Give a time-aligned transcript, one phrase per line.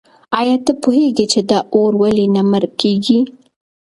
[0.39, 3.19] آیا ته پوهېږې چې دا اور ولې نه مړ کېږي؟